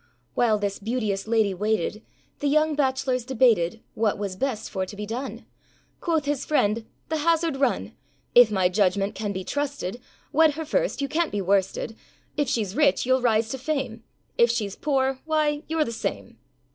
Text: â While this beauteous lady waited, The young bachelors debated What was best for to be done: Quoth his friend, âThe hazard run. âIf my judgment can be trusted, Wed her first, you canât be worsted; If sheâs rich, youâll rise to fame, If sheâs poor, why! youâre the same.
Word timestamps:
â 0.01 0.03
While 0.33 0.57
this 0.57 0.79
beauteous 0.79 1.27
lady 1.27 1.53
waited, 1.53 2.01
The 2.39 2.47
young 2.47 2.73
bachelors 2.73 3.23
debated 3.23 3.83
What 3.93 4.17
was 4.17 4.35
best 4.35 4.71
for 4.71 4.83
to 4.83 4.95
be 4.95 5.05
done: 5.05 5.45
Quoth 5.99 6.25
his 6.25 6.43
friend, 6.43 6.87
âThe 7.11 7.19
hazard 7.19 7.57
run. 7.57 7.93
âIf 8.35 8.49
my 8.49 8.67
judgment 8.67 9.13
can 9.13 9.31
be 9.31 9.43
trusted, 9.43 10.01
Wed 10.33 10.55
her 10.55 10.65
first, 10.65 11.03
you 11.03 11.07
canât 11.07 11.29
be 11.29 11.39
worsted; 11.41 11.95
If 12.35 12.47
sheâs 12.47 12.75
rich, 12.75 13.03
youâll 13.03 13.21
rise 13.21 13.49
to 13.49 13.59
fame, 13.59 14.03
If 14.39 14.49
sheâs 14.49 14.81
poor, 14.81 15.19
why! 15.25 15.61
youâre 15.69 15.85
the 15.85 15.91
same. 15.91 16.39